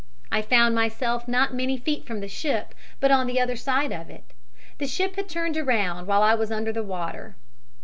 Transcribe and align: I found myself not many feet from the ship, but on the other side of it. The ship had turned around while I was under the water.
I 0.31 0.41
found 0.41 0.73
myself 0.73 1.27
not 1.27 1.53
many 1.53 1.77
feet 1.77 2.07
from 2.07 2.21
the 2.21 2.27
ship, 2.27 2.73
but 2.99 3.11
on 3.11 3.27
the 3.27 3.39
other 3.39 3.55
side 3.55 3.91
of 3.93 4.09
it. 4.09 4.23
The 4.79 4.87
ship 4.87 5.15
had 5.15 5.29
turned 5.29 5.57
around 5.57 6.07
while 6.07 6.23
I 6.23 6.33
was 6.33 6.49
under 6.51 6.73
the 6.73 6.81
water. 6.81 7.35